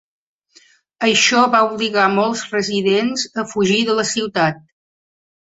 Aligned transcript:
Això 1.07 1.43
va 1.55 1.59
obligar 1.65 2.05
molts 2.15 2.41
residents 2.55 3.27
a 3.43 3.45
fugir 3.53 3.79
de 3.93 3.99
la 4.01 4.09
ciutat. 4.15 4.67